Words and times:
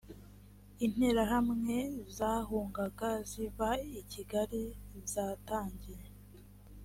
interahamwe 0.85 1.77
zahungaga 2.17 3.11
ziva 3.29 3.69
i 4.01 4.03
kigali 4.11 4.63
zatangiye 5.13 6.05